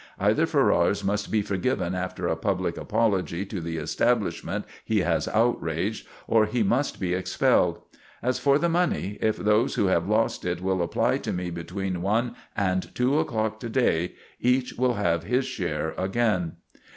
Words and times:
Either 0.19 0.47
Ferrars 0.47 1.03
must 1.03 1.29
be 1.31 1.43
forgiven 1.43 1.93
after 1.93 2.25
a 2.27 2.35
public 2.35 2.75
apology 2.75 3.45
to 3.45 3.61
the 3.61 3.77
establishment 3.77 4.65
he 4.83 5.01
has 5.01 5.27
outraged, 5.27 6.07
or 6.27 6.47
he 6.47 6.63
must 6.63 6.99
be 6.99 7.13
expelled. 7.13 7.77
As 8.23 8.39
for 8.39 8.57
the 8.57 8.67
money, 8.67 9.19
if 9.21 9.37
those 9.37 9.75
who 9.75 9.85
have 9.85 10.09
lost 10.09 10.43
it 10.43 10.59
will 10.59 10.81
apply 10.81 11.19
to 11.19 11.31
me 11.31 11.51
between 11.51 12.01
one 12.01 12.35
and 12.57 12.95
two 12.95 13.19
o'clock 13.19 13.59
to 13.59 13.69
day, 13.69 14.13
each 14.39 14.69
shall 14.69 14.95
have 14.95 15.25
his 15.25 15.45
share 15.45 15.93
again." 15.99 16.53